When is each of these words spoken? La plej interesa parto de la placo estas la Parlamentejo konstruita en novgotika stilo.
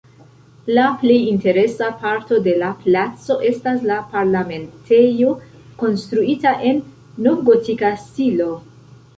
La 0.75 0.83
plej 1.01 1.17
interesa 1.31 1.89
parto 2.05 2.39
de 2.47 2.55
la 2.61 2.71
placo 2.85 3.37
estas 3.51 3.85
la 3.91 3.99
Parlamentejo 4.15 5.37
konstruita 5.83 6.57
en 6.71 6.81
novgotika 7.29 7.97
stilo. 8.07 8.51